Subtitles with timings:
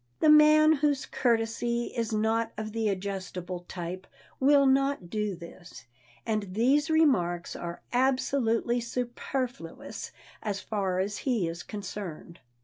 [0.19, 4.07] The man whose courtesy is not of the adjustable type
[4.39, 5.85] will not do this,
[6.25, 10.11] and these remarks are absolutely superfluous
[10.41, 12.39] as far as he is concerned.